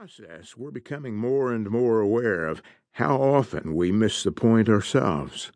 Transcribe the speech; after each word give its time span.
process, 0.00 0.56
we're 0.56 0.70
becoming 0.70 1.14
more 1.14 1.52
and 1.52 1.68
more 1.68 2.00
aware 2.00 2.46
of 2.46 2.62
how 2.92 3.20
often 3.20 3.74
we 3.74 3.92
miss 3.92 4.22
the 4.22 4.32
point 4.32 4.66
ourselves. 4.66 5.52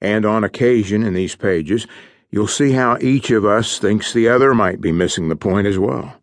And 0.00 0.24
on 0.24 0.44
occasion 0.44 1.02
in 1.02 1.12
these 1.12 1.34
pages, 1.34 1.84
you'll 2.30 2.46
see 2.46 2.70
how 2.70 2.98
each 3.00 3.32
of 3.32 3.44
us 3.44 3.80
thinks 3.80 4.12
the 4.12 4.28
other 4.28 4.54
might 4.54 4.80
be 4.80 4.92
missing 4.92 5.28
the 5.28 5.34
point 5.34 5.66
as 5.66 5.76
well. 5.76 6.22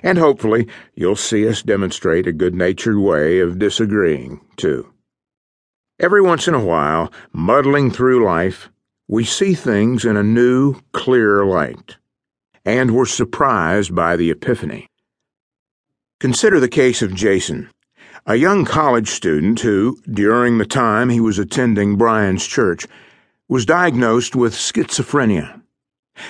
And 0.00 0.16
hopefully, 0.16 0.68
you'll 0.94 1.16
see 1.16 1.48
us 1.48 1.60
demonstrate 1.60 2.28
a 2.28 2.32
good 2.32 2.54
natured 2.54 2.98
way 2.98 3.40
of 3.40 3.58
disagreeing, 3.58 4.40
too. 4.56 4.92
Every 5.98 6.22
once 6.22 6.46
in 6.46 6.54
a 6.54 6.64
while, 6.64 7.12
muddling 7.32 7.90
through 7.90 8.24
life, 8.24 8.70
we 9.08 9.24
see 9.24 9.54
things 9.54 10.04
in 10.04 10.16
a 10.16 10.22
new, 10.22 10.76
clear 10.92 11.44
light, 11.44 11.96
and 12.64 12.94
we're 12.94 13.06
surprised 13.06 13.92
by 13.92 14.14
the 14.14 14.30
epiphany. 14.30 14.86
Consider 16.18 16.58
the 16.60 16.68
case 16.68 17.02
of 17.02 17.14
Jason, 17.14 17.68
a 18.24 18.36
young 18.36 18.64
college 18.64 19.08
student 19.08 19.60
who, 19.60 20.00
during 20.10 20.56
the 20.56 20.64
time 20.64 21.10
he 21.10 21.20
was 21.20 21.38
attending 21.38 21.96
Brian's 21.96 22.46
church, 22.46 22.86
was 23.48 23.66
diagnosed 23.66 24.34
with 24.34 24.54
schizophrenia. 24.54 25.60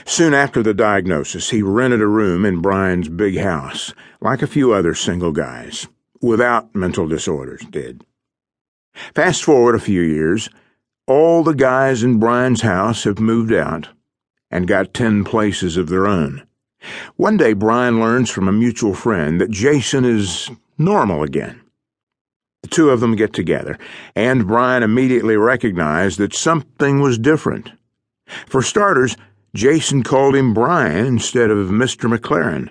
Soon 0.05 0.35
after 0.35 0.61
the 0.61 0.75
diagnosis, 0.75 1.51
he 1.51 1.63
rented 1.63 2.03
a 2.03 2.07
room 2.09 2.45
in 2.45 2.61
Brian's 2.61 3.09
big 3.09 3.39
house, 3.39 3.95
like 4.21 4.43
a 4.43 4.49
few 4.49 4.73
other 4.73 4.93
single 4.93 5.31
guys, 5.31 5.87
without 6.21 6.75
mental 6.75 7.07
disorders, 7.07 7.65
did. 7.71 8.05
Fast 9.15 9.45
forward 9.45 9.77
a 9.77 9.81
few 9.81 10.01
years, 10.01 10.49
all 11.07 11.45
the 11.45 11.55
guys 11.55 12.03
in 12.03 12.19
Brian's 12.19 12.63
house 12.63 13.05
have 13.05 13.21
moved 13.21 13.53
out 13.53 13.91
and 14.51 14.67
got 14.67 14.93
ten 14.93 15.23
places 15.23 15.77
of 15.77 15.89
their 15.89 16.09
own. 16.09 16.45
One 17.17 17.37
day, 17.37 17.53
Brian 17.53 18.01
learns 18.01 18.31
from 18.31 18.49
a 18.49 18.53
mutual 18.53 18.95
friend 18.95 19.41
that 19.41 19.51
Jason 19.51 20.05
is 20.05 20.51
normal 20.79 21.23
again. 21.23 21.61
The 22.63 22.69
two 22.69 22.91
of 22.91 23.01
them 23.01 23.17
get 23.17 23.33
together, 23.33 23.79
and 24.15 24.47
Brian 24.47 24.83
immediately 24.83 25.37
recognized 25.37 26.19
that 26.19 26.35
something 26.35 27.01
was 27.01 27.19
different. 27.19 27.71
For 28.47 28.63
starters, 28.63 29.17
Jason 29.55 30.03
called 30.03 30.35
him 30.35 30.53
Brian 30.53 31.07
instead 31.07 31.51
of 31.51 31.69
Mr. 31.69 32.13
McLaren, 32.13 32.71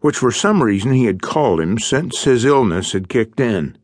which 0.00 0.16
for 0.16 0.32
some 0.32 0.62
reason 0.62 0.92
he 0.92 1.04
had 1.04 1.22
called 1.22 1.60
him 1.60 1.78
since 1.78 2.24
his 2.24 2.44
illness 2.44 2.92
had 2.92 3.08
kicked 3.08 3.38
in. 3.38 3.76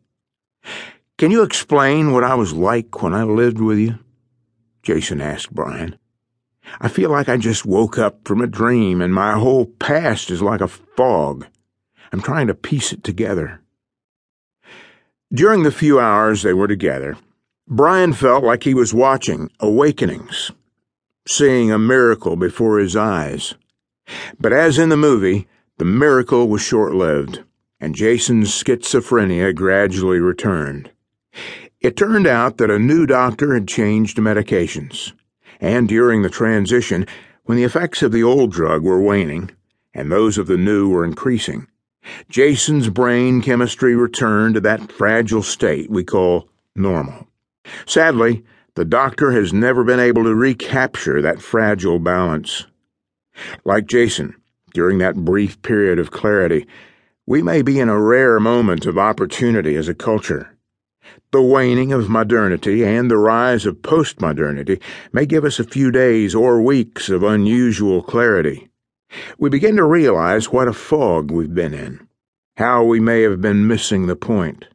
Can 1.18 1.30
you 1.30 1.42
explain 1.42 2.12
what 2.12 2.24
I 2.24 2.34
was 2.34 2.54
like 2.54 3.02
when 3.02 3.12
I 3.12 3.24
lived 3.24 3.60
with 3.60 3.78
you? 3.78 3.98
Jason 4.82 5.20
asked 5.20 5.54
Brian. 5.54 5.98
I 6.78 6.88
feel 6.88 7.10
like 7.10 7.28
I 7.28 7.36
just 7.36 7.66
woke 7.66 7.98
up 7.98 8.26
from 8.26 8.40
a 8.40 8.46
dream 8.46 9.00
and 9.00 9.12
my 9.12 9.32
whole 9.32 9.66
past 9.66 10.30
is 10.30 10.42
like 10.42 10.60
a 10.60 10.68
fog. 10.68 11.46
I'm 12.12 12.20
trying 12.20 12.46
to 12.48 12.54
piece 12.54 12.92
it 12.92 13.02
together. 13.02 13.60
During 15.32 15.62
the 15.62 15.72
few 15.72 15.98
hours 15.98 16.42
they 16.42 16.52
were 16.52 16.68
together, 16.68 17.16
Brian 17.66 18.12
felt 18.12 18.44
like 18.44 18.64
he 18.64 18.74
was 18.74 18.92
watching 18.92 19.50
Awakenings, 19.60 20.50
seeing 21.26 21.70
a 21.70 21.78
miracle 21.78 22.36
before 22.36 22.78
his 22.78 22.96
eyes. 22.96 23.54
But 24.40 24.52
as 24.52 24.78
in 24.78 24.88
the 24.88 24.96
movie, 24.96 25.46
the 25.78 25.84
miracle 25.84 26.48
was 26.48 26.62
short 26.62 26.94
lived, 26.94 27.44
and 27.78 27.94
Jason's 27.94 28.50
schizophrenia 28.50 29.54
gradually 29.54 30.18
returned. 30.18 30.90
It 31.80 31.96
turned 31.96 32.26
out 32.26 32.58
that 32.58 32.70
a 32.70 32.78
new 32.78 33.06
doctor 33.06 33.54
had 33.54 33.68
changed 33.68 34.18
medications 34.18 35.12
and 35.60 35.88
during 35.88 36.22
the 36.22 36.30
transition, 36.30 37.06
when 37.44 37.56
the 37.56 37.64
effects 37.64 38.02
of 38.02 38.12
the 38.12 38.22
old 38.22 38.52
drug 38.52 38.82
were 38.82 39.00
waning 39.00 39.50
and 39.94 40.10
those 40.10 40.38
of 40.38 40.46
the 40.46 40.56
new 40.56 40.88
were 40.88 41.04
increasing, 41.04 41.66
Jason's 42.28 42.88
brain 42.88 43.42
chemistry 43.42 43.94
returned 43.94 44.54
to 44.54 44.60
that 44.60 44.90
fragile 44.90 45.42
state 45.42 45.90
we 45.90 46.02
call 46.02 46.48
normal. 46.74 47.28
Sadly, 47.86 48.44
the 48.74 48.84
doctor 48.84 49.32
has 49.32 49.52
never 49.52 49.84
been 49.84 50.00
able 50.00 50.24
to 50.24 50.34
recapture 50.34 51.20
that 51.20 51.42
fragile 51.42 51.98
balance. 51.98 52.66
Like 53.64 53.86
Jason, 53.86 54.34
during 54.72 54.98
that 54.98 55.24
brief 55.24 55.60
period 55.62 55.98
of 55.98 56.10
clarity, 56.10 56.66
we 57.26 57.42
may 57.42 57.62
be 57.62 57.78
in 57.78 57.88
a 57.88 58.00
rare 58.00 58.40
moment 58.40 58.86
of 58.86 58.96
opportunity 58.96 59.76
as 59.76 59.88
a 59.88 59.94
culture. 59.94 60.56
The 61.32 61.42
waning 61.42 61.92
of 61.92 62.08
modernity 62.08 62.84
and 62.84 63.10
the 63.10 63.16
rise 63.16 63.64
of 63.64 63.82
postmodernity 63.82 64.80
may 65.12 65.26
give 65.26 65.44
us 65.44 65.60
a 65.60 65.64
few 65.64 65.90
days 65.90 66.34
or 66.34 66.60
weeks 66.60 67.08
of 67.08 67.22
unusual 67.22 68.02
clarity. 68.02 68.68
We 69.38 69.48
begin 69.48 69.76
to 69.76 69.84
realize 69.84 70.50
what 70.50 70.68
a 70.68 70.72
fog 70.72 71.30
we've 71.30 71.54
been 71.54 71.72
in, 71.72 72.06
how 72.56 72.84
we 72.84 73.00
may 73.00 73.22
have 73.22 73.40
been 73.40 73.66
missing 73.66 74.06
the 74.06 74.16
point. 74.16 74.66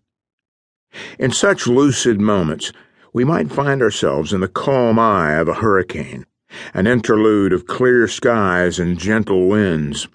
In 1.19 1.31
such 1.31 1.67
lucid 1.67 2.21
moments, 2.21 2.71
we 3.11 3.23
might 3.23 3.51
find 3.51 3.81
ourselves 3.81 4.31
in 4.31 4.41
the 4.41 4.47
calm 4.47 4.97
eye 4.97 5.33
of 5.33 5.47
a 5.47 5.55
hurricane, 5.55 6.25
an 6.73 6.87
interlude 6.87 7.53
of 7.53 7.67
clear 7.67 8.07
skies 8.07 8.79
and 8.79 8.97
gentle 8.97 9.47
winds, 9.47 10.07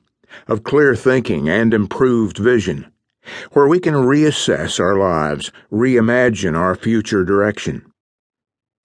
of 0.46 0.64
clear 0.64 0.96
thinking 0.96 1.48
and 1.48 1.74
improved 1.74 2.38
vision 2.38 2.90
where 3.52 3.68
we 3.68 3.80
can 3.80 3.94
reassess 3.94 4.80
our 4.80 4.96
lives, 4.96 5.52
reimagine 5.70 6.56
our 6.56 6.74
future 6.74 7.24
direction. 7.24 7.90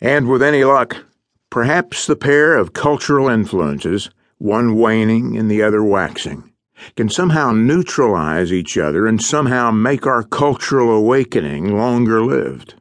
And 0.02 0.28
with 0.28 0.44
any 0.44 0.64
luck, 0.64 1.06
perhaps 1.50 2.06
the 2.06 2.16
pair 2.16 2.58
of 2.58 2.74
cultural 2.74 3.30
influences, 3.30 4.10
one 4.38 4.76
waning 4.76 5.38
and 5.38 5.50
the 5.50 5.64
other 5.64 5.84
waxing, 5.84 6.52
can 6.96 7.10
somehow 7.10 7.52
neutralize 7.52 8.52
each 8.52 8.78
other 8.78 9.08
and 9.08 9.22
somehow 9.22 9.72
make 9.72 10.06
our 10.06 10.24
cultural 10.24 10.92
awakening 10.92 11.78
longer 11.78 12.22
lived. 12.22 12.76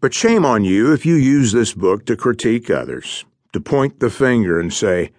But 0.00 0.14
shame 0.14 0.44
on 0.44 0.64
you 0.64 0.92
if 0.92 1.06
you 1.06 1.14
use 1.14 1.52
this 1.52 1.72
book 1.74 2.04
to 2.06 2.16
critique 2.16 2.70
others, 2.70 3.24
to 3.52 3.60
point 3.60 4.00
the 4.00 4.10
finger 4.10 4.60
and 4.60 4.72
say, 4.72 5.12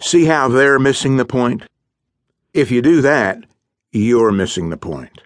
See 0.00 0.24
how 0.24 0.48
they're 0.48 0.78
missing 0.78 1.16
the 1.16 1.24
point? 1.24 1.62
If 2.52 2.70
you 2.70 2.82
do 2.82 3.00
that, 3.02 3.44
you're 3.92 4.32
missing 4.32 4.70
the 4.70 4.76
point. 4.76 5.22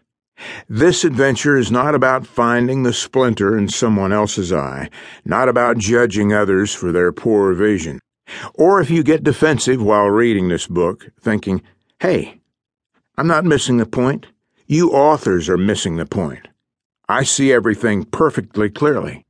This 0.69 1.05
adventure 1.05 1.57
is 1.57 1.71
not 1.71 1.95
about 1.95 2.27
finding 2.27 2.83
the 2.83 2.93
splinter 2.93 3.57
in 3.57 3.69
someone 3.69 4.13
else's 4.13 4.53
eye, 4.53 4.91
not 5.25 5.49
about 5.49 5.79
judging 5.79 6.33
others 6.33 6.75
for 6.75 6.93
their 6.93 7.13
poor 7.13 7.55
vision. 7.55 8.01
Or 8.55 8.81
if 8.81 8.91
you 8.91 9.03
get 9.03 9.23
defensive 9.25 9.83
while 9.83 10.09
reading 10.09 10.49
this 10.49 10.67
book, 10.67 11.09
thinking, 11.21 11.63
hey, 12.01 12.41
I'm 13.17 13.27
not 13.27 13.45
missing 13.45 13.77
the 13.77 13.87
point. 13.87 14.27
You 14.67 14.91
authors 14.91 15.49
are 15.49 15.59
missing 15.59 15.97
the 15.97 16.07
point. 16.07 16.49
I 17.09 17.23
see 17.23 17.53
everything 17.53 18.05
perfectly 18.05 18.71
clearly. 18.71 19.25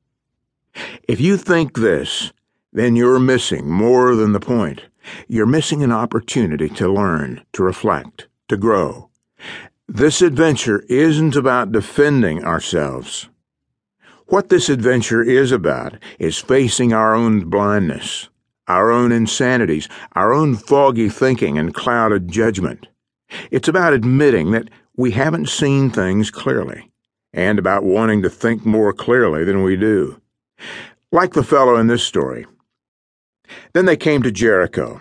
If 1.08 1.20
you 1.20 1.36
think 1.36 1.76
this, 1.76 2.32
then 2.72 2.96
you're 2.96 3.20
missing 3.20 3.68
more 3.68 4.14
than 4.14 4.32
the 4.32 4.40
point. 4.40 4.82
You're 5.28 5.46
missing 5.46 5.82
an 5.82 5.92
opportunity 5.92 6.68
to 6.70 6.92
learn, 6.92 7.44
to 7.52 7.62
reflect, 7.62 8.28
to 8.48 8.56
grow. 8.56 9.10
This 9.88 10.22
adventure 10.22 10.84
isn't 10.88 11.36
about 11.36 11.72
defending 11.72 12.44
ourselves. 12.44 13.28
What 14.26 14.48
this 14.48 14.68
adventure 14.68 15.22
is 15.22 15.52
about 15.52 15.98
is 16.18 16.38
facing 16.38 16.92
our 16.92 17.14
own 17.14 17.50
blindness, 17.50 18.30
our 18.66 18.90
own 18.90 19.12
insanities, 19.12 19.88
our 20.12 20.32
own 20.32 20.56
foggy 20.56 21.10
thinking 21.10 21.58
and 21.58 21.74
clouded 21.74 22.30
judgment. 22.30 22.88
It's 23.50 23.68
about 23.68 23.92
admitting 23.92 24.52
that 24.52 24.70
we 24.96 25.10
haven't 25.10 25.48
seen 25.48 25.90
things 25.90 26.30
clearly, 26.30 26.90
and 27.32 27.58
about 27.58 27.84
wanting 27.84 28.22
to 28.22 28.30
think 28.30 28.64
more 28.64 28.92
clearly 28.92 29.44
than 29.44 29.62
we 29.62 29.76
do. 29.76 30.20
Like 31.12 31.34
the 31.34 31.44
fellow 31.44 31.76
in 31.76 31.88
this 31.88 32.02
story. 32.02 32.46
Then 33.72 33.84
they 33.84 33.96
came 33.96 34.22
to 34.22 34.32
Jericho. 34.32 35.00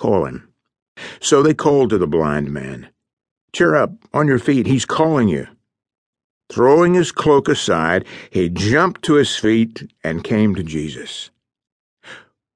Call 0.00 0.24
him. 0.24 0.48
So 1.20 1.42
they 1.42 1.52
called 1.52 1.90
to 1.90 1.98
the 1.98 2.06
blind 2.06 2.50
man. 2.50 2.88
Cheer 3.52 3.74
up, 3.74 3.92
on 4.14 4.28
your 4.28 4.38
feet, 4.38 4.66
he's 4.66 4.86
calling 4.86 5.28
you. 5.28 5.46
Throwing 6.48 6.94
his 6.94 7.12
cloak 7.12 7.50
aside, 7.50 8.06
he 8.30 8.48
jumped 8.48 9.02
to 9.02 9.16
his 9.16 9.36
feet 9.36 9.92
and 10.02 10.24
came 10.24 10.54
to 10.54 10.62
Jesus. 10.62 11.28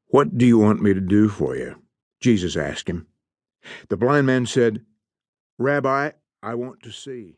What 0.07 0.39
do 0.39 0.47
you 0.47 0.57
want 0.57 0.81
me 0.81 0.95
to 0.95 1.03
do 1.03 1.29
for 1.29 1.55
you? 1.55 1.83
Jesus 2.19 2.57
asked 2.57 2.89
him. 2.89 3.09
The 3.91 3.99
blind 3.99 4.27
man 4.27 4.47
said, 4.47 4.81
Rabbi, 5.59 6.13
I 6.43 6.55
want 6.55 6.83
to 6.85 6.91
see. 6.91 7.37